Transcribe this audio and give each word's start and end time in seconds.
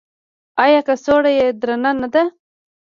ایا 0.63 0.81
کڅوړه 0.87 1.31
یې 1.37 1.47
درنده 1.61 1.91
نه 2.01 2.07
ده؟ 2.13 2.23